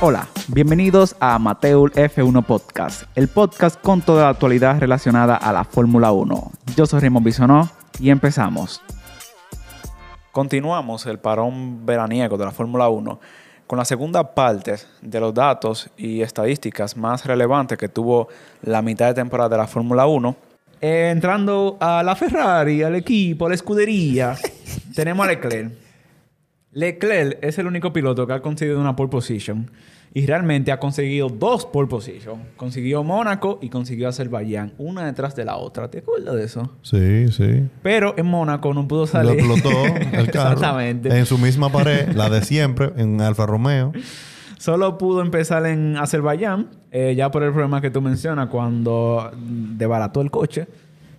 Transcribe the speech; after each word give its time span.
Hola, 0.00 0.28
bienvenidos 0.48 1.14
a 1.20 1.38
Mateul 1.38 1.92
F1 1.92 2.44
Podcast, 2.44 3.04
el 3.14 3.28
podcast 3.28 3.80
con 3.80 4.02
toda 4.02 4.24
la 4.24 4.28
actualidad 4.30 4.80
relacionada 4.80 5.36
a 5.36 5.52
la 5.52 5.64
Fórmula 5.64 6.10
1. 6.10 6.50
Yo 6.76 6.84
soy 6.84 7.00
Raymond 7.00 7.24
Bisonó 7.24 7.70
y 8.00 8.10
empezamos. 8.10 8.82
Continuamos 10.32 11.06
el 11.06 11.20
parón 11.20 11.86
veraniego 11.86 12.36
de 12.36 12.44
la 12.44 12.50
Fórmula 12.50 12.88
1 12.88 13.20
con 13.68 13.78
la 13.78 13.84
segunda 13.84 14.34
parte 14.34 14.76
de 15.00 15.20
los 15.20 15.32
datos 15.32 15.88
y 15.96 16.22
estadísticas 16.22 16.96
más 16.96 17.24
relevantes 17.24 17.78
que 17.78 17.88
tuvo 17.88 18.28
la 18.62 18.82
mitad 18.82 19.06
de 19.06 19.14
temporada 19.14 19.50
de 19.50 19.58
la 19.58 19.68
Fórmula 19.68 20.06
1. 20.06 20.36
Eh, 20.80 21.10
entrando 21.12 21.78
a 21.80 22.02
la 22.02 22.16
Ferrari, 22.16 22.82
al 22.82 22.96
equipo, 22.96 23.46
a 23.46 23.48
la 23.48 23.54
escudería, 23.54 24.36
tenemos 24.94 25.24
a 25.24 25.30
Leclerc. 25.30 25.83
Leclerc 26.74 27.38
es 27.42 27.58
el 27.58 27.66
único 27.66 27.92
piloto 27.92 28.26
que 28.26 28.32
ha 28.34 28.42
conseguido 28.42 28.80
una 28.80 28.96
pole 28.96 29.08
position 29.10 29.70
y 30.12 30.26
realmente 30.26 30.70
ha 30.70 30.78
conseguido 30.78 31.28
dos 31.28 31.66
pole 31.66 31.88
position. 31.88 32.40
Consiguió 32.56 33.02
Mónaco 33.02 33.58
y 33.62 33.68
consiguió 33.68 34.08
Azerbaiyán, 34.08 34.72
una 34.78 35.04
detrás 35.06 35.34
de 35.34 35.44
la 35.44 35.56
otra. 35.56 35.90
¿Te 35.90 35.98
acuerdas 35.98 36.34
de 36.36 36.44
eso? 36.44 36.70
Sí, 36.82 37.28
sí. 37.32 37.68
Pero 37.82 38.14
en 38.16 38.26
Mónaco 38.26 38.72
no 38.74 38.86
pudo 38.86 39.00
Lo 39.02 39.06
salir. 39.08 39.40
explotó 39.40 39.70
el 39.86 40.30
carro. 40.30 40.52
Exactamente. 40.52 41.16
En 41.18 41.26
su 41.26 41.38
misma 41.38 41.70
pared, 41.70 42.08
la 42.14 42.30
de 42.30 42.42
siempre, 42.42 42.92
en 42.96 43.20
Alfa 43.20 43.46
Romeo. 43.46 43.92
Solo 44.58 44.98
pudo 44.98 45.20
empezar 45.20 45.66
en 45.66 45.96
Azerbaiyán, 45.96 46.68
eh, 46.90 47.14
ya 47.16 47.30
por 47.30 47.42
el 47.42 47.50
problema 47.52 47.80
que 47.80 47.90
tú 47.90 48.00
mencionas, 48.00 48.48
cuando 48.48 49.30
desbarató 49.36 50.20
el 50.20 50.30
coche. 50.30 50.66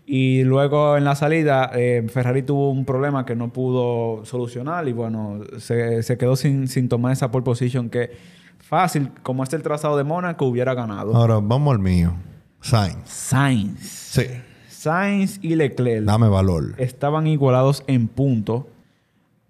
Y 0.08 0.44
luego 0.44 0.98
en 0.98 1.04
la 1.04 1.16
salida, 1.16 1.72
eh, 1.74 2.06
Ferrari 2.14 2.44
tuvo 2.44 2.70
un 2.70 2.86
problema 2.86 3.26
que 3.26 3.36
no 3.36 3.52
pudo 3.52 4.24
solucionar 4.26 4.88
y 4.88 4.94
bueno, 4.94 5.40
se, 5.58 6.04
se 6.04 6.18
quedó 6.18 6.36
sin, 6.36 6.68
sin 6.68 6.88
tomar 6.90 7.12
esa 7.14 7.32
pole 7.32 7.44
position 7.44 7.90
que 7.90 8.12
fácil, 8.60 9.10
como 9.24 9.42
este 9.44 9.56
el 9.56 9.64
trazado 9.64 9.98
de 9.98 10.04
Mónaco, 10.04 10.46
hubiera 10.46 10.76
ganado. 10.76 11.16
Ahora, 11.16 11.40
vamos 11.42 11.74
al 11.74 11.80
mío. 11.80 12.14
Sainz. 12.62 13.10
Sainz. 13.10 13.80
Sí. 13.80 14.26
Sainz 14.70 15.40
y 15.42 15.56
Leclerc 15.56 16.04
Dame 16.06 16.28
valor. 16.30 16.76
estaban 16.78 17.26
igualados 17.26 17.84
en 17.88 18.08
punto 18.08 18.68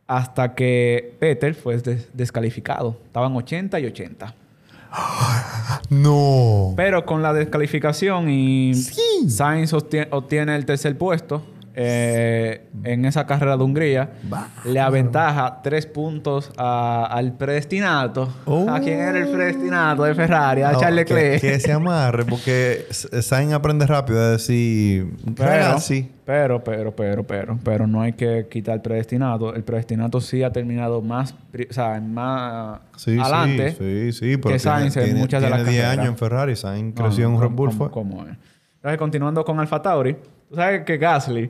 hasta 0.08 0.56
que 0.56 1.18
Peter 1.20 1.54
fue 1.54 1.78
des- 1.80 2.08
descalificado. 2.14 2.98
Estaban 3.06 3.36
80 3.36 3.78
y 3.82 3.86
80. 3.88 4.34
No. 5.90 6.74
Pero 6.76 7.06
con 7.06 7.22
la 7.22 7.34
descalificación 7.34 8.30
y 8.30 8.74
Sainz 9.30 9.74
obtie- 9.74 10.08
obtiene 10.12 10.56
el 10.56 10.66
tercer 10.66 10.98
puesto 10.98 11.44
eh, 11.78 12.70
en 12.86 13.04
esa 13.04 13.26
carrera 13.28 13.58
de 13.58 13.64
Hungría, 13.66 14.10
le 14.64 14.80
aventaja 14.80 15.60
tres 15.62 15.86
puntos 15.86 16.50
a- 16.58 17.06
al 17.12 17.34
predestinato. 17.34 18.30
Oh. 18.46 18.70
¿A 18.70 18.80
quién 18.80 18.98
era 19.02 19.18
el 19.20 19.28
predestinato 19.28 20.04
de 20.06 20.16
Ferrari? 20.16 20.62
A 20.62 20.72
No, 20.72 20.80
Charles 20.80 21.04
que, 21.06 21.14
Leclerc. 21.14 21.42
que 21.42 21.60
se 21.60 21.74
amarre, 21.74 22.24
porque 22.24 22.86
Sainz 22.92 23.52
aprende 23.52 23.86
rápido 23.88 24.22
a 24.22 24.30
decir. 24.30 25.18
Pero, 25.36 25.66
así. 25.76 26.10
pero, 26.24 26.64
pero, 26.64 26.96
pero, 26.96 27.24
pero, 27.28 27.60
pero 27.62 27.88
no 27.88 28.02
hay 28.02 28.14
que 28.14 28.48
quitar 28.50 28.76
el 28.76 28.82
predestinato. 28.82 29.54
El 29.54 29.64
predestinato 29.66 30.22
sí 30.22 30.44
ha 30.44 30.54
terminado 30.54 31.02
más, 31.02 31.34
o 31.34 31.74
sea, 31.74 32.00
más 32.00 32.80
Sí, 32.96 33.20
adelante. 33.20 33.72
sí, 33.72 34.14
sí, 34.14 34.14
sí. 34.14 34.38
Pero 34.38 34.54
que 34.54 34.60
Sainz 34.60 34.94
tiene, 34.94 35.08
en 35.10 35.12
tiene- 35.16 35.20
muchas 35.20 35.42
de 35.42 35.50
las 35.50 35.58
tiene 35.60 35.72
10 35.72 35.84
carreras. 35.84 36.00
años 36.06 36.12
en 36.14 36.18
Ferrari. 36.18 36.56
Sainz 36.56 36.96
creció 36.96 37.28
no, 37.28 37.36
en 37.36 37.42
Red 37.42 37.48
¿cómo- 37.56 37.74
Bull. 37.76 37.92
cómo 37.92 38.26
es? 38.28 38.38
Entonces, 38.86 39.00
continuando 39.00 39.44
con 39.44 39.60
Alfa 39.60 39.82
Tauri, 39.82 40.14
tú 40.48 40.56
sabes 40.58 40.84
que 40.86 40.98
Gasly 41.00 41.50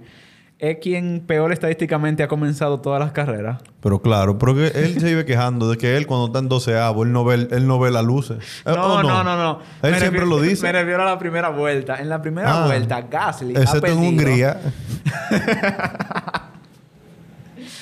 es 0.58 0.78
quien 0.78 1.22
peor 1.28 1.52
estadísticamente 1.52 2.24
ha 2.24 2.30
comenzado 2.30 2.80
todas 2.80 2.98
las 3.02 3.12
carreras. 3.12 3.62
Pero 3.82 4.02
claro, 4.02 4.38
porque 4.38 4.68
él 4.74 4.98
se 5.02 5.06
vive 5.08 5.26
quejando 5.26 5.70
de 5.70 5.76
que 5.78 5.98
él 5.98 6.08
cuando 6.08 6.28
está 6.28 6.40
en 6.40 6.48
12 6.48 6.72
él 6.72 7.12
no 7.12 7.26
ve, 7.26 7.50
él 7.52 7.68
no 7.68 7.78
ve 7.78 7.92
las 7.92 8.06
luces. 8.06 8.38
Eh, 8.66 8.72
No, 8.74 8.86
¿o 8.86 9.04
no, 9.04 9.22
no, 9.22 9.36
no. 9.36 9.60
Él 9.84 9.92
Me 9.92 10.00
siempre 10.00 10.26
lo 10.26 10.40
dice. 10.40 10.64
Me 10.64 10.72
refiero 10.72 11.02
a 11.02 11.06
la 11.08 11.20
primera 11.20 11.50
vuelta. 11.50 11.98
En 12.00 12.08
la 12.08 12.22
primera 12.22 12.64
Ah. 12.64 12.68
vuelta, 12.68 13.02
Gasly 13.02 13.58
ha 13.58 13.64
Excepto 13.64 13.88
en 13.88 13.96
perdido... 13.96 14.10
Hungría. 14.12 14.62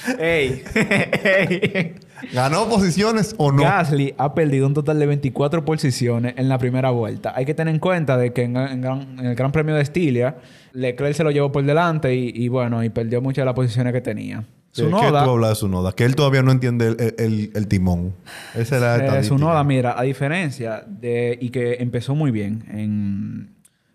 ¡Ey! 0.17 0.63
¡Ey! 0.75 1.95
¿Ganó 2.31 2.69
posiciones 2.69 3.35
o 3.37 3.51
no? 3.51 3.63
Gasly 3.63 4.13
ha 4.17 4.33
perdido 4.33 4.67
un 4.67 4.73
total 4.73 4.99
de 4.99 5.05
24 5.07 5.65
posiciones 5.65 6.33
en 6.37 6.47
la 6.49 6.57
primera 6.57 6.91
vuelta. 6.91 7.33
Hay 7.35 7.45
que 7.45 7.53
tener 7.53 7.73
en 7.73 7.79
cuenta 7.79 8.17
de 8.17 8.31
que 8.33 8.43
en, 8.43 8.55
en 8.57 8.81
gran- 8.81 9.19
en 9.19 9.25
el 9.25 9.35
Gran 9.35 9.51
Premio 9.51 9.75
de 9.75 9.81
Estilia, 9.81 10.37
Leclerc 10.73 11.13
se 11.15 11.23
lo 11.23 11.31
llevó 11.31 11.51
por 11.51 11.63
delante 11.63 12.15
y, 12.15 12.31
y 12.33 12.47
bueno, 12.47 12.83
y 12.83 12.89
perdió 12.89 13.21
muchas 13.21 13.41
de 13.43 13.45
las 13.47 13.53
posiciones 13.55 13.91
que 13.93 14.01
tenía. 14.01 14.43
¿De 14.75 14.83
¿Qué 14.85 14.89
tú 14.89 15.29
hablas 15.31 15.49
de 15.51 15.55
Sunoda? 15.55 15.91
Que 15.91 16.03
él 16.03 16.15
todavía 16.15 16.41
no 16.41 16.51
entiende 16.51 16.87
el, 16.87 16.95
el- 16.99 17.15
el- 17.19 17.51
el 17.53 17.67
timón. 17.67 18.13
Esa 18.55 18.75
es 18.77 18.81
la 18.81 18.95
eh, 18.95 18.99
estadística. 19.05 19.35
Tsunoda, 19.35 19.63
mira, 19.63 19.99
a 19.99 20.01
diferencia 20.01 20.83
de... 20.87 21.37
Y 21.39 21.49
que 21.49 21.75
empezó 21.75 22.15
muy 22.15 22.31
bien 22.31 22.63
en, 22.71 23.49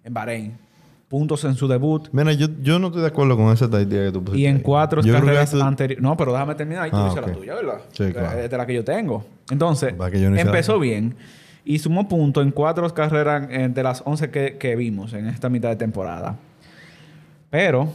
en 0.05 0.15
Bahrein. 0.15 0.59
Puntos 1.09 1.43
en 1.45 1.55
su 1.55 1.67
debut. 1.67 2.09
Mira, 2.13 2.33
yo, 2.33 2.49
yo 2.61 2.79
no 2.79 2.89
estoy 2.89 3.01
de 3.01 3.09
acuerdo 3.09 3.35
con 3.37 3.51
esa 3.51 3.65
estadística 3.65 4.05
que 4.05 4.13
tú 4.13 4.23
pusiste. 4.25 4.43
Y 4.43 4.47
en 4.47 4.57
ahí. 4.57 4.63
cuatro 4.63 5.01
Yo 5.01 5.15
carreras 5.15 5.55
anteriores... 5.55 6.03
No, 6.03 6.17
pero 6.19 6.33
déjame 6.33 6.55
terminar. 6.55 6.87
Y 6.87 6.91
tú 6.91 6.97
Ah, 6.99 7.15
la 7.15 7.33
tuya, 7.33 7.55
¿verdad? 7.55 7.81
Sí, 7.93 8.05
De- 8.05 8.13
claro. 8.13 8.37
De, 8.49 8.57
la 8.59 8.67
que 8.67 8.75
yo 8.75 8.85
tengo. 8.85 9.25
Entonces, 9.51 9.95
yo 9.97 10.31
no 10.31 10.37
empezó 10.37 10.79
bien. 10.79 11.17
Y 11.65 11.79
sumó 11.79 12.09
puntos 12.09 12.45
en 12.45 12.51
cuatro 12.51 12.89
carreras 12.93 13.49
de 13.49 13.83
las 13.83 14.03
11 14.05 14.31
que, 14.31 14.59
que 14.59 14.77
vimos 14.77 15.15
en 15.15 15.27
esta 15.29 15.49
mitad 15.49 15.71
de 15.71 15.77
temporada. 15.77 16.37
Pero 17.51 17.89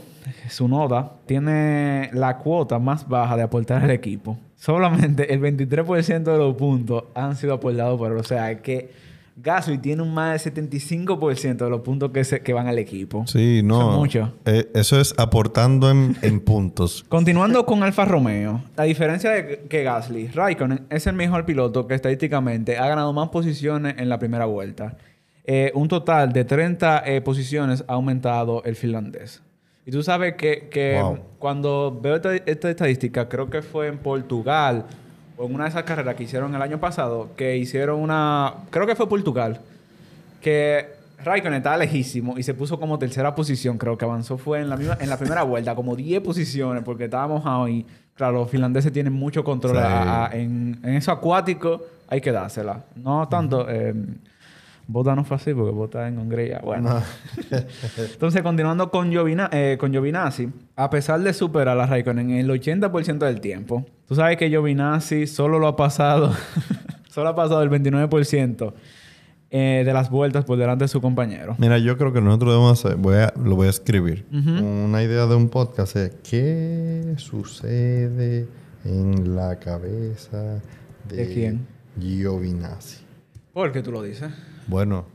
Sunoda 0.49 1.13
tiene 1.25 2.09
la 2.13 2.37
cuota 2.37 2.79
más 2.79 3.07
baja 3.07 3.35
de 3.35 3.43
aportar 3.43 3.83
al 3.83 3.91
equipo. 3.91 4.37
Solamente 4.55 5.33
el 5.33 5.41
23% 5.41 6.23
de 6.23 6.37
los 6.37 6.55
puntos 6.55 7.05
han 7.13 7.35
sido 7.35 7.53
aportados 7.53 7.97
por 7.99 8.11
él. 8.11 8.17
O 8.17 8.23
sea, 8.23 8.59
que 8.61 8.91
Gasly 9.35 9.79
tiene 9.79 10.01
un 10.03 10.13
más 10.13 10.43
del 10.43 10.53
75% 10.53 11.57
de 11.57 11.69
los 11.69 11.81
puntos 11.81 12.11
que, 12.11 12.23
se, 12.23 12.41
que 12.41 12.53
van 12.53 12.67
al 12.67 12.77
equipo. 12.77 13.25
Sí, 13.27 13.61
no. 13.63 13.79
Eso 13.81 13.89
es 13.91 13.97
mucho. 13.97 14.33
Eh, 14.45 14.71
eso 14.75 14.99
es 14.99 15.13
aportando 15.17 15.89
en, 15.89 16.15
en 16.21 16.39
puntos. 16.39 17.03
Continuando 17.09 17.65
con 17.65 17.81
Alfa 17.83 18.05
Romeo, 18.05 18.63
la 18.77 18.83
diferencia 18.83 19.31
de 19.31 19.61
que 19.67 19.83
Gasly, 19.83 20.27
Raikkonen 20.27 20.85
es 20.89 21.07
el 21.07 21.15
mejor 21.15 21.45
piloto 21.45 21.87
que 21.87 21.95
estadísticamente 21.95 22.77
ha 22.77 22.87
ganado 22.87 23.11
más 23.13 23.29
posiciones 23.29 23.95
en 23.97 24.07
la 24.09 24.19
primera 24.19 24.45
vuelta. 24.45 24.97
Eh, 25.45 25.71
un 25.75 25.87
total 25.87 26.31
de 26.31 26.45
30 26.45 27.03
eh, 27.05 27.21
posiciones 27.21 27.83
ha 27.87 27.93
aumentado 27.93 28.63
el 28.63 28.75
finlandés. 28.75 29.41
Y 29.85 29.91
tú 29.91 30.01
sabes 30.03 30.35
que, 30.35 30.69
que 30.69 30.97
Wow. 31.01 31.19
cuando 31.39 31.99
veo 32.01 32.15
esta, 32.15 32.33
esta 32.35 32.69
estadística, 32.69 33.27
creo 33.27 33.49
que 33.49 33.61
fue 33.61 33.87
en 33.87 33.97
Portugal 33.97 34.85
en 35.39 35.53
una 35.55 35.63
de 35.65 35.69
esas 35.71 35.83
carreras 35.83 36.15
que 36.15 36.23
hicieron 36.23 36.53
el 36.55 36.61
año 36.61 36.79
pasado, 36.79 37.29
que 37.35 37.57
hicieron 37.57 37.99
una, 37.99 38.53
creo 38.69 38.85
que 38.87 38.95
fue 38.95 39.07
Portugal, 39.09 39.59
que 40.41 40.85
Raikkonen 41.23 41.57
estaba 41.57 41.77
lejísimo 41.77 42.37
y 42.37 42.43
se 42.43 42.53
puso 42.53 42.79
como 42.79 42.99
tercera 42.99 43.33
posición. 43.33 43.77
Creo 43.77 43.97
que 43.97 44.05
avanzó 44.05 44.37
fue 44.37 44.59
en 44.59 44.69
la 44.69 44.75
misma, 44.77 44.97
en 44.99 45.09
la 45.09 45.17
primera 45.17 45.43
vuelta, 45.43 45.73
como 45.75 45.95
10 45.95 46.21
posiciones, 46.21 46.83
porque 46.83 47.05
estaba 47.05 47.27
mojado 47.27 47.67
y, 47.69 47.85
claro, 48.15 48.39
los 48.39 48.49
finlandeses 48.49 48.91
tienen 48.91 49.13
mucho 49.13 49.43
control. 49.43 49.73
Sí. 49.77 49.81
a- 49.81 50.25
a- 50.25 50.35
en, 50.35 50.79
en 50.83 50.95
eso 50.95 51.11
acuático 51.11 51.81
hay 52.09 52.19
que 52.21 52.31
dársela. 52.31 52.83
No 52.95 53.27
tanto. 53.29 53.65
eh, 53.69 53.93
Bota 54.85 55.15
no 55.15 55.23
fue 55.23 55.37
así 55.37 55.53
porque 55.53 55.71
Bota 55.71 56.05
en 56.09 56.19
Hungría. 56.19 56.59
Bueno. 56.61 57.01
Entonces, 57.97 58.41
continuando 58.41 58.91
con, 58.91 59.09
eh, 59.51 59.77
con 59.79 59.91
Giovinazzi, 59.91 60.49
a 60.75 60.89
pesar 60.89 61.21
de 61.21 61.31
superar 61.33 61.79
a 61.79 61.85
Raikkonen 61.85 62.31
en 62.31 62.37
el 62.39 62.49
80% 62.49 63.19
del 63.19 63.39
tiempo, 63.39 63.85
tú 64.13 64.17
sabes 64.17 64.37
que 64.37 64.47
Giovinazzi 64.47 65.25
solo 65.25 65.57
lo 65.57 65.67
ha 65.67 65.75
pasado, 65.75 66.31
solo 67.09 67.29
ha 67.29 67.35
pasado 67.35 67.63
el 67.63 67.69
29% 67.71 68.73
eh, 69.49 69.81
de 69.83 69.93
las 69.93 70.09
vueltas 70.11 70.45
por 70.45 70.57
delante 70.57 70.83
de 70.83 70.87
su 70.87 71.01
compañero. 71.01 71.55
Mira, 71.57 71.79
yo 71.79 71.97
creo 71.97 72.13
que 72.13 72.21
nosotros 72.21 72.51
debemos 72.53 72.85
hacer, 72.85 72.97
voy 72.97 73.15
a, 73.15 73.33
lo 73.43 73.55
voy 73.55 73.67
a 73.67 73.69
escribir. 73.71 74.25
Una 74.31 75.01
idea 75.01 75.25
de 75.25 75.35
un 75.35 75.49
podcast 75.49 75.95
es 75.95 76.11
¿qué 76.29 77.13
sucede 77.17 78.47
en 78.85 79.35
la 79.35 79.57
cabeza 79.59 80.61
de, 81.09 81.15
¿De 81.15 81.33
quién? 81.33 81.67
Giovinazzi? 81.99 83.03
¿Por 83.51 83.71
qué 83.71 83.81
tú 83.81 83.91
lo 83.91 84.03
dices? 84.03 84.31
Bueno, 84.67 85.05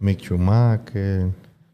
Mick 0.00 0.20
Schumacher, 0.20 1.28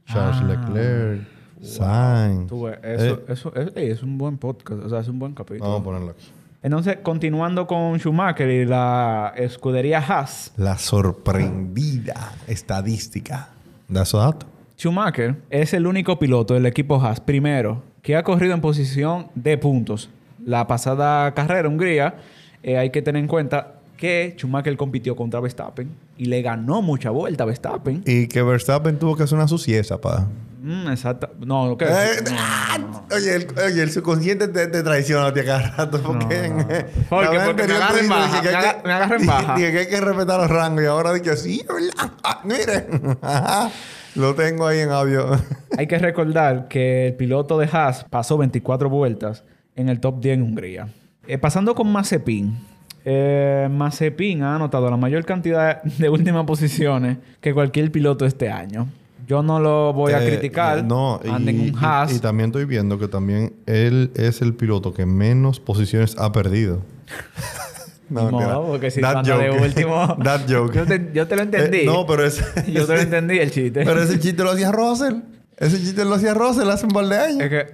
Charles 0.07 0.37
Ah. 0.41 0.47
Leclerc, 0.49 1.23
Sainz. 1.63 2.49
Tú 2.49 2.67
eso, 2.69 2.83
Eh, 2.83 3.23
eso 3.29 3.53
es 3.77 4.03
un 4.03 4.19
buen 4.19 4.37
podcast, 4.37 4.83
o 4.85 4.89
sea, 4.89 4.99
es 5.01 5.07
un 5.09 5.21
buen 5.21 5.33
capítulo. 5.35 5.65
vamos 5.65 5.81
a 5.81 5.85
ponerlo 5.85 6.11
aquí. 6.11 6.27
Entonces, 6.63 6.99
continuando 7.03 7.67
con 7.67 7.99
Schumacher 7.99 8.49
y 8.49 8.65
la 8.65 9.33
escudería 9.37 9.99
Haas, 9.99 10.53
La 10.57 10.79
sorprendida 10.79 12.33
estadística. 12.47 13.49
¿Da 13.89 14.03
esos 14.03 14.23
datos? 14.23 14.49
Schumacher 14.79 15.37
es 15.51 15.75
el 15.75 15.87
único 15.87 16.19
piloto 16.19 16.55
del 16.55 16.67
equipo 16.67 17.03
Haas, 17.03 17.21
primero, 17.21 17.83
que 18.01 18.15
ha 18.17 18.23
corrido 18.23 18.55
en 18.55 18.61
posición 18.61 19.27
de 19.35 19.59
puntos. 19.59 20.09
La 20.45 20.67
pasada 20.69 21.35
carrera, 21.35 21.69
Hungría, 21.69 22.15
eh, 22.63 22.79
hay 22.79 22.91
que 22.91 23.03
tener 23.03 23.21
en 23.21 23.29
cuenta 23.29 23.75
que 23.97 24.35
Schumacher 24.37 24.77
compitió 24.77 25.17
contra 25.17 25.41
Verstappen 25.41 25.91
y 26.17 26.27
le 26.27 26.43
ganó 26.43 26.81
mucha 26.81 27.11
vuelta 27.11 27.43
a 27.43 27.47
Verstappen. 27.47 28.03
Y 28.07 28.29
que 28.29 28.43
Verstappen 28.43 28.99
tuvo 28.99 29.17
que 29.17 29.25
hacer 29.25 29.37
una 29.37 29.49
sucieza, 29.49 30.01
pa. 30.01 30.29
Mm, 30.63 30.89
exacto. 30.91 31.31
No, 31.45 31.77
¿qué? 31.77 31.87
Eh, 31.87 32.23
No, 32.25 32.37
ah, 32.39 32.79
no. 32.79 33.07
Oye, 33.15 33.35
el, 33.35 33.47
oye, 33.59 33.83
el 33.83 33.91
subconsciente 33.91 34.49
te, 34.49 34.69
te 34.69 34.83
traiciona 34.83 35.27
a 35.27 35.33
ti 35.35 35.41
a 35.41 35.45
cada 35.45 35.71
rato. 35.77 36.01
Porque, 36.03 36.49
No, 36.49 36.67
Porque 37.09 37.29
me 37.31 37.43
anterior 37.43 37.77
agarra 37.83 37.93
tú 37.93 37.99
en 37.99 38.03
dices 38.03 38.09
baja, 38.09 38.41
que 38.41 38.47
me 38.47 38.51
que- 38.51 38.57
aga- 38.93 39.19
baja. 39.27 39.55
Dije 39.57 39.73
que 39.73 39.79
hay 39.81 39.87
que 39.89 40.01
respetar 40.01 40.41
los 40.41 40.51
rangos 40.51 40.83
y 40.85 40.87
ahora 40.87 41.13
dije, 41.13 41.37
sí, 41.37 41.61
es 41.61 41.67
¿verdad? 41.69 42.13
Ah, 42.25 42.41
mire. 42.45 42.87
Ajá. 43.23 43.71
Lo 44.15 44.35
tengo 44.35 44.67
ahí 44.67 44.81
en 44.81 44.91
audio. 44.91 45.27
Hay 45.79 45.87
que 45.87 45.99
recordar 45.99 46.69
que 46.69 47.09
el 47.09 47.15
piloto 47.15 47.59
de 47.59 47.67
Haas 47.73 48.05
pasó 48.11 48.37
24 48.37 48.91
vueltas 48.91 49.43
en 49.75 49.89
el 49.89 50.01
top 50.01 50.21
10 50.21 50.35
en 50.35 50.43
Hungría. 50.43 50.89
Eh, 51.27 51.39
pasando 51.39 51.75
con 51.75 51.91
Mazepin. 51.91 52.59
Eh, 53.07 53.69
Mazepin 53.71 54.43
ha 54.43 54.55
anotado 54.57 54.91
la 54.91 54.97
mayor 54.99 55.25
cantidad 55.25 55.83
de 55.83 56.09
últimas 56.11 56.45
posiciones 56.45 57.17
que 57.41 57.55
cualquier 57.55 57.91
piloto 57.91 58.27
este 58.27 58.51
año. 58.51 58.87
Yo 59.27 59.43
no 59.43 59.61
lo 59.61 59.93
voy 59.93 60.13
a 60.13 60.23
Eh, 60.25 60.29
criticar. 60.29 60.85
No, 60.85 61.21
en 61.23 61.49
y, 61.49 61.73
Haas. 61.81 62.13
y- 62.13 62.17
y 62.17 62.19
también 62.19 62.49
estoy 62.51 62.65
viendo 62.65 62.99
que 62.99 63.09
también 63.09 63.55
él 63.67 64.11
es 64.15 64.43
el 64.43 64.55
piloto 64.55 64.93
que 64.93 65.07
menos 65.07 65.61
posiciones 65.61 66.17
ha 66.19 66.33
perdido. 66.33 66.81
No, 68.11 68.25
mentira. 68.31 68.61
porque 68.61 68.91
si 68.91 69.01
That 69.01 69.17
anda 69.19 69.39
de 69.39 69.49
joke. 69.49 69.63
último. 69.63 70.17
That 70.23 70.41
joke. 70.47 70.75
Yo 70.77 70.85
te, 70.87 71.11
yo 71.15 71.27
te 71.27 71.35
lo 71.37 71.43
entendí. 71.43 71.79
Eh, 71.79 71.87
no, 71.87 72.05
pero 72.07 72.27
ese... 72.27 72.45
Yo 72.71 72.85
te 72.87 72.93
lo 72.95 73.01
entendí 73.01 73.39
el 73.39 73.51
chiste. 73.51 73.85
Pero 73.87 74.03
ese 74.03 74.19
chiste 74.19 74.43
lo 74.45 74.51
hacía 74.51 74.71
Russell. 74.71 75.15
Ese 75.57 75.79
chiste 75.79 76.05
lo 76.05 76.17
hacía 76.17 76.35
Russell 76.35 76.69
hace 76.69 76.85
un 76.85 76.93
par 76.93 77.07
de 77.07 77.17
años. 77.17 77.41
Es 77.41 77.49
que, 77.49 77.67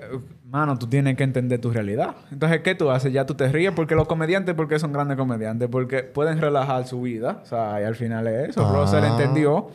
mano, 0.49 0.79
tú 0.79 0.87
tienes 0.87 1.17
que 1.17 1.25
entender 1.25 1.61
tu 1.61 1.73
realidad. 1.73 2.15
Entonces, 2.31 2.61
¿qué 2.61 2.77
tú 2.77 2.89
haces? 2.89 3.13
Ya 3.13 3.27
tú 3.27 3.35
te 3.35 3.49
ríes 3.49 3.73
porque 3.75 3.97
los 3.97 4.07
comediantes, 4.07 4.55
porque 4.55 4.79
son 4.79 4.93
grandes 4.93 5.17
comediantes, 5.17 5.69
porque 5.69 6.05
pueden 6.05 6.41
relajar 6.41 6.87
su 6.87 7.01
vida. 7.03 7.41
O 7.43 7.47
sea, 7.47 7.81
y 7.81 7.85
al 7.85 7.97
final 7.97 8.29
es 8.29 8.51
eso. 8.51 8.65
Ah. 8.65 8.79
Russell 8.81 9.03
entendió 9.05 9.71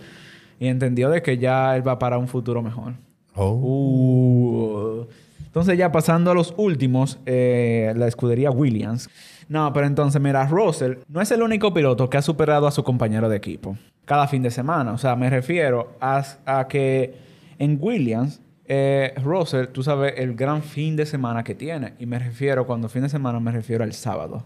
y 0.59 0.67
entendió 0.67 1.09
de 1.09 1.21
que 1.21 1.37
ya 1.37 1.75
él 1.75 1.87
va 1.87 1.99
para 1.99 2.17
un 2.17 2.27
futuro 2.27 2.61
mejor. 2.61 2.93
Oh. 3.35 3.51
Uh. 3.53 5.07
Entonces, 5.45 5.77
ya 5.77 5.91
pasando 5.91 6.31
a 6.31 6.33
los 6.33 6.53
últimos, 6.57 7.19
eh, 7.25 7.93
la 7.95 8.07
escudería 8.07 8.49
Williams. 8.49 9.09
No, 9.49 9.71
pero 9.71 9.85
entonces, 9.85 10.19
mira, 10.21 10.47
Russell 10.47 10.95
no 11.07 11.21
es 11.21 11.29
el 11.31 11.43
único 11.43 11.73
piloto 11.73 12.09
que 12.09 12.17
ha 12.17 12.21
superado 12.21 12.65
a 12.65 12.71
su 12.71 12.83
compañero 12.83 13.29
de 13.29 13.37
equipo 13.37 13.77
cada 14.05 14.27
fin 14.27 14.41
de 14.41 14.51
semana. 14.51 14.93
O 14.93 14.97
sea, 14.97 15.15
me 15.15 15.29
refiero 15.29 15.95
a, 16.01 16.23
a 16.45 16.67
que 16.67 17.13
en 17.59 17.77
Williams, 17.79 18.41
eh, 18.65 19.13
Russell, 19.23 19.67
tú 19.67 19.83
sabes 19.83 20.13
el 20.17 20.35
gran 20.35 20.63
fin 20.63 20.95
de 20.95 21.05
semana 21.05 21.43
que 21.43 21.55
tiene. 21.55 21.93
Y 21.99 22.05
me 22.05 22.19
refiero, 22.19 22.65
cuando 22.65 22.89
fin 22.89 23.03
de 23.03 23.09
semana, 23.09 23.39
me 23.39 23.51
refiero 23.51 23.83
al 23.83 23.93
sábado. 23.93 24.43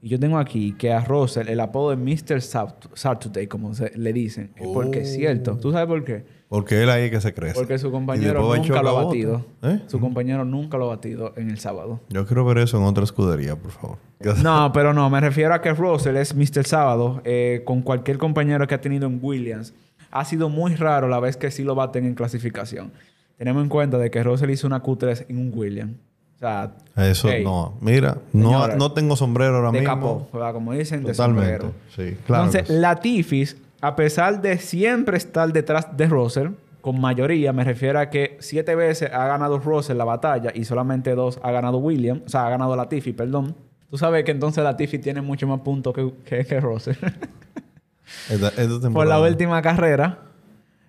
Y 0.00 0.08
yo 0.10 0.20
tengo 0.20 0.38
aquí 0.38 0.74
que 0.74 0.92
a 0.92 1.04
Russell 1.04 1.48
el 1.48 1.58
apodo 1.58 1.90
de 1.90 1.96
Mr. 1.96 2.40
Sat- 2.40 2.86
Saturday, 2.94 3.48
como 3.48 3.74
se, 3.74 3.96
le 3.98 4.12
dicen, 4.12 4.52
es 4.54 4.68
porque 4.68 5.00
es 5.00 5.12
cierto. 5.12 5.56
¿Tú 5.56 5.72
sabes 5.72 5.88
por 5.88 6.04
qué? 6.04 6.24
Porque 6.48 6.82
él 6.82 6.88
ahí 6.88 7.04
es 7.04 7.10
que 7.10 7.20
se 7.20 7.34
crece. 7.34 7.54
Porque 7.54 7.78
su 7.78 7.90
compañero 7.90 8.40
nunca 8.54 8.80
lo 8.82 8.90
ha 8.96 9.04
batido. 9.04 9.44
¿Eh? 9.62 9.80
Su 9.88 9.98
compañero 10.00 10.44
nunca 10.44 10.78
lo 10.78 10.84
ha 10.84 10.88
batido 10.96 11.34
en 11.36 11.50
el 11.50 11.58
sábado. 11.58 12.00
Yo 12.10 12.26
quiero 12.26 12.44
ver 12.44 12.58
eso 12.58 12.78
en 12.78 12.84
otra 12.84 13.02
escudería, 13.04 13.56
por 13.56 13.72
favor. 13.72 13.98
No, 14.42 14.70
pero 14.72 14.94
no, 14.94 15.10
me 15.10 15.20
refiero 15.20 15.52
a 15.52 15.60
que 15.60 15.74
Russell 15.74 16.16
es 16.16 16.34
Mr. 16.34 16.64
Sábado 16.64 17.20
eh, 17.24 17.62
con 17.64 17.82
cualquier 17.82 18.18
compañero 18.18 18.66
que 18.66 18.74
ha 18.76 18.80
tenido 18.80 19.06
en 19.08 19.18
Williams. 19.20 19.74
Ha 20.10 20.24
sido 20.24 20.48
muy 20.48 20.74
raro 20.76 21.08
la 21.08 21.20
vez 21.20 21.36
que 21.36 21.50
sí 21.50 21.64
lo 21.64 21.74
baten 21.74 22.06
en 22.06 22.14
clasificación. 22.14 22.92
Tenemos 23.36 23.62
en 23.62 23.68
cuenta 23.68 23.98
de 23.98 24.10
que 24.10 24.22
Russell 24.22 24.50
hizo 24.50 24.66
una 24.66 24.82
Q3 24.82 25.26
en 25.28 25.38
un 25.38 25.52
Williams. 25.54 25.96
O 26.38 26.40
sea, 26.40 26.70
Eso 26.96 27.28
hey, 27.30 27.42
no. 27.44 27.74
Mira, 27.80 28.18
no, 28.32 28.68
no 28.68 28.92
tengo 28.92 29.16
sombrero 29.16 29.56
ahora 29.56 29.72
de 29.72 29.80
mismo. 29.80 29.94
capó, 29.94 30.28
¿verdad? 30.32 30.52
como 30.52 30.72
dicen, 30.72 31.02
de 31.02 31.10
Totalmente. 31.12 31.58
sombrero. 31.62 31.74
Sí, 31.94 32.16
claro. 32.26 32.44
Entonces, 32.44 32.68
sí. 32.68 32.74
Latifi, 32.80 33.44
a 33.80 33.96
pesar 33.96 34.40
de 34.40 34.58
siempre 34.58 35.16
estar 35.16 35.52
detrás 35.52 35.96
de 35.96 36.06
Russell, 36.06 36.48
con 36.80 37.00
mayoría, 37.00 37.52
me 37.52 37.64
refiero 37.64 37.98
a 37.98 38.08
que 38.08 38.36
siete 38.40 38.76
veces 38.76 39.10
ha 39.12 39.26
ganado 39.26 39.58
Russell 39.58 39.96
la 39.96 40.04
batalla 40.04 40.52
y 40.54 40.64
solamente 40.64 41.14
dos 41.16 41.40
ha 41.42 41.50
ganado 41.50 41.78
William, 41.78 42.22
o 42.24 42.28
sea, 42.28 42.46
ha 42.46 42.50
ganado 42.50 42.76
Latifi, 42.76 43.12
perdón. 43.12 43.56
Tú 43.90 43.98
sabes 43.98 44.22
que 44.24 44.30
entonces 44.30 44.62
Latifi 44.62 44.98
tiene 45.00 45.20
mucho 45.22 45.46
más 45.48 45.60
puntos 45.60 45.92
que, 45.92 46.12
que, 46.24 46.44
que 46.44 46.60
Russell. 46.60 46.94
Esta- 48.30 48.48
esta 48.62 48.90
Por 48.90 49.06
la 49.06 49.20
última 49.20 49.60
carrera. 49.60 50.18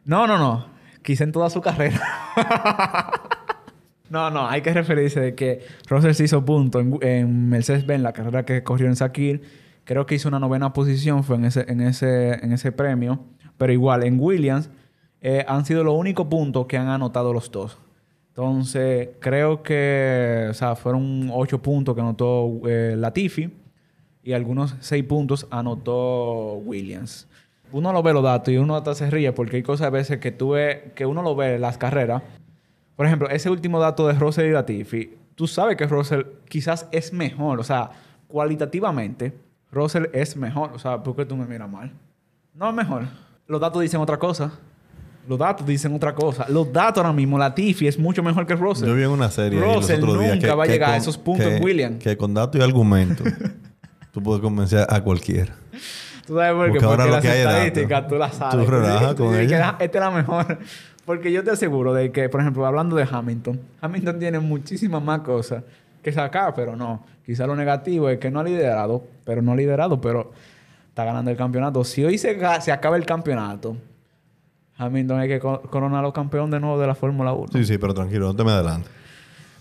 No, 0.06 0.26
no, 0.28 0.38
no. 0.38 0.68
Quizá 1.02 1.24
en 1.24 1.32
toda 1.32 1.50
su 1.50 1.60
carrera. 1.62 2.00
no, 4.10 4.30
no. 4.30 4.48
Hay 4.48 4.62
que 4.62 4.74
referirse 4.74 5.20
de 5.20 5.36
que 5.36 5.66
Russell 5.88 6.14
se 6.14 6.24
hizo 6.24 6.44
punto 6.44 6.80
en, 6.80 6.98
en 7.02 7.50
Mercedes-Benz, 7.50 8.02
la 8.02 8.14
carrera 8.14 8.46
que 8.46 8.64
corrió 8.64 8.88
en 8.88 8.96
Sakir. 8.96 9.42
Creo 9.84 10.06
que 10.06 10.16
hizo 10.16 10.28
una 10.28 10.40
novena 10.40 10.74
posición, 10.74 11.24
fue 11.24 11.36
en 11.38 11.46
ese, 11.46 11.66
en 11.68 11.82
ese, 11.82 12.34
en 12.44 12.52
ese 12.54 12.72
premio. 12.72 13.20
Pero 13.58 13.74
igual, 13.74 14.04
en 14.04 14.20
Williams 14.20 14.70
eh, 15.22 15.44
han 15.48 15.66
sido 15.66 15.84
los 15.84 15.96
únicos 15.96 16.28
puntos 16.28 16.66
que 16.66 16.78
han 16.78 16.88
anotado 16.88 17.34
los 17.34 17.52
dos. 17.52 17.78
Entonces, 18.30 19.10
creo 19.20 19.64
que, 19.64 20.48
o 20.50 20.54
sea, 20.54 20.76
fueron 20.76 21.30
ocho 21.34 21.62
puntos 21.62 21.94
que 21.94 22.02
anotó 22.02 22.62
eh, 22.68 22.96
Latifi 22.98 23.52
y 24.24 24.34
algunos 24.34 24.76
seis 24.80 25.04
puntos 25.04 25.48
anotó 25.52 26.54
Williams. 26.56 27.28
Uno 27.72 27.92
lo 27.92 28.02
ve 28.02 28.14
los 28.14 28.24
datos 28.24 28.54
y 28.54 28.58
uno 28.58 28.76
hasta 28.76 28.96
se 28.96 29.10
ríe 29.10 29.34
porque 29.34 29.58
hay 29.58 29.64
cosas 29.64 29.88
a 29.88 29.90
veces 29.90 30.20
que 30.20 30.36
que 30.96 31.06
uno 31.06 31.22
lo 31.22 31.36
ve 31.36 31.56
en 31.56 31.62
las 31.62 31.78
carreras. 31.78 32.24
Por 33.00 33.06
ejemplo, 33.06 33.30
ese 33.30 33.50
último 33.50 33.80
dato 33.80 34.06
de 34.10 34.14
Russell 34.14 34.48
y 34.48 34.52
Latifi, 34.52 35.14
tú 35.34 35.48
sabes 35.48 35.78
que 35.78 35.88
Russell 35.88 36.24
quizás 36.50 36.86
es 36.92 37.14
mejor, 37.14 37.58
o 37.62 37.64
sea, 37.64 37.92
cualitativamente, 38.28 39.34
Russell 39.72 40.08
es 40.12 40.36
mejor. 40.36 40.72
O 40.74 40.80
sea, 40.80 41.02
¿por 41.02 41.16
qué 41.16 41.24
tú 41.24 41.38
me 41.38 41.46
miras 41.46 41.70
mal? 41.70 41.94
No 42.54 42.68
es 42.68 42.76
mejor. 42.76 43.04
Los 43.48 43.62
datos 43.62 43.82
dicen 43.82 44.02
otra 44.02 44.18
cosa. 44.18 44.52
Los 45.30 45.40
datos 45.40 45.66
dicen 45.66 45.94
otra 45.96 46.14
cosa. 46.14 46.46
Los 46.50 46.74
datos 46.74 46.98
ahora 47.02 47.14
mismo, 47.14 47.38
Latifi 47.40 47.88
es 47.88 47.98
mucho 47.98 48.22
mejor 48.22 48.46
que 48.46 48.54
Russell. 48.56 48.90
Yo 48.90 48.96
vi 48.96 49.04
en 49.04 49.12
una 49.12 49.32
serie 49.32 49.62
los 49.62 49.76
Russell 49.78 50.04
otros 50.04 50.20
días 50.20 50.36
nunca 50.36 50.56
va 50.56 50.64
a 50.66 50.68
llegar 50.68 50.90
a 50.92 50.98
esos 50.98 51.18
puntos 51.18 51.46
que- 51.46 51.56
en 51.56 51.64
Williams. 51.64 52.04
Que 52.04 52.18
con 52.18 52.34
datos 52.34 52.60
y 52.60 52.64
argumentos 52.66 53.26
tú 54.12 54.22
puedes 54.22 54.42
convencer 54.42 54.86
a 54.90 55.02
cualquiera. 55.02 55.56
¿Tú 56.28 56.36
sabes 56.36 56.52
por 56.54 56.66
qué? 56.66 56.72
Porque 56.72 56.86
ahora 56.86 56.98
Porque 57.06 57.08
lo 57.08 57.16
las 57.16 57.22
que 57.22 57.30
hay 57.30 57.40
estadísticas 57.40 58.08
tú 58.10 58.16
las 58.16 58.36
sabes. 58.36 58.66
Tú 58.66 58.70
relajas 58.70 59.14
con 59.16 59.32
que 59.32 59.42
ella. 59.42 59.78
Esta 59.80 59.98
es 60.00 60.04
la 60.04 60.12
mejor. 60.12 60.60
Porque 61.10 61.32
yo 61.32 61.44
te 61.44 61.50
aseguro 61.50 61.92
de 61.96 62.12
que, 62.12 62.30
por 62.30 62.40
ejemplo, 62.40 62.64
hablando 62.68 62.96
de 62.96 63.08
Hamilton, 63.10 63.60
Hamilton 63.82 64.20
tiene 64.20 64.40
muchísimas 64.40 65.02
más 65.02 65.22
cosas 65.22 65.64
que 66.04 66.12
sacar, 66.12 66.54
pero 66.54 66.76
no. 66.76 67.04
Quizá 67.26 67.48
lo 67.48 67.56
negativo 67.56 68.10
es 68.10 68.20
que 68.20 68.30
no 68.30 68.40
ha 68.40 68.44
liderado, 68.44 69.04
pero 69.26 69.42
no 69.42 69.54
ha 69.54 69.56
liderado, 69.56 70.00
pero 70.00 70.32
está 70.88 71.06
ganando 71.06 71.32
el 71.32 71.36
campeonato. 71.36 71.84
Si 71.84 72.06
hoy 72.06 72.20
se, 72.20 72.38
se 72.62 72.72
acaba 72.72 72.96
el 72.96 73.08
campeonato, 73.08 73.76
Hamilton 74.78 75.20
hay 75.20 75.28
que 75.30 75.40
co- 75.40 75.62
coronarlo 75.64 76.14
campeón 76.14 76.52
de 76.52 76.60
nuevo 76.60 76.80
de 76.80 76.86
la 76.86 76.94
Fórmula 76.94 77.34
1. 77.34 77.48
Sí, 77.54 77.66
sí, 77.66 77.80
pero 77.80 77.96
tranquilo, 77.96 78.28
no 78.28 78.36
te 78.36 78.44
me 78.44 78.52
adelante. 78.52 78.88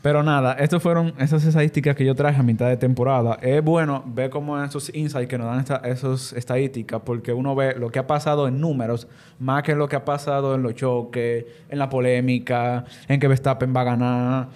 Pero 0.00 0.22
nada, 0.22 0.52
estas 0.54 0.80
fueron 0.80 1.12
esas 1.18 1.44
estadísticas 1.44 1.96
que 1.96 2.04
yo 2.04 2.14
traje 2.14 2.38
a 2.38 2.42
mitad 2.44 2.68
de 2.68 2.76
temporada. 2.76 3.36
Es 3.42 3.62
bueno 3.64 4.04
ver 4.06 4.30
cómo 4.30 4.62
esos 4.62 4.94
insights 4.94 5.28
que 5.28 5.36
nos 5.38 5.48
dan 5.48 5.58
esta- 5.58 5.76
esas 5.84 6.32
estadísticas, 6.34 7.00
porque 7.04 7.32
uno 7.32 7.54
ve 7.56 7.74
lo 7.76 7.90
que 7.90 7.98
ha 7.98 8.06
pasado 8.06 8.46
en 8.46 8.60
números, 8.60 9.08
más 9.40 9.64
que 9.64 9.74
lo 9.74 9.88
que 9.88 9.96
ha 9.96 10.04
pasado 10.04 10.54
en 10.54 10.62
los 10.62 10.74
choques, 10.76 11.44
en 11.68 11.78
la 11.78 11.88
polémica, 11.88 12.84
en 13.08 13.18
que 13.18 13.26
Verstappen 13.28 13.74
va 13.74 13.80
a 13.80 13.84
ganar. 13.84 14.48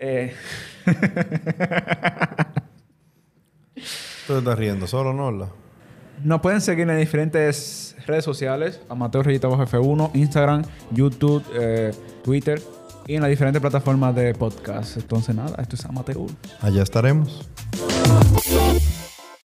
Eh, 0.00 0.32
Tú 4.26 4.32
te 4.34 4.38
estás 4.38 4.58
riendo 4.58 4.86
solo, 4.86 5.12
¿no? 5.12 5.26
Orla? 5.26 5.48
nos 6.24 6.40
pueden 6.40 6.60
seguir 6.60 6.88
en 6.90 6.98
diferentes 6.98 7.94
redes 8.06 8.24
sociales, 8.24 8.80
Amateur 8.88 9.24
Rayita 9.24 9.46
Bajo 9.46 9.62
F1, 9.64 10.10
Instagram, 10.14 10.62
YouTube, 10.90 11.44
eh, 11.54 11.92
Twitter 12.24 12.60
y 13.08 13.14
en 13.14 13.22
las 13.22 13.30
diferentes 13.30 13.60
plataformas 13.60 14.14
de 14.14 14.34
podcast. 14.34 14.98
Entonces 14.98 15.34
nada, 15.34 15.56
esto 15.60 15.74
es 15.74 15.84
Amateur. 15.86 16.28
Allá 16.60 16.82
estaremos. 16.82 17.48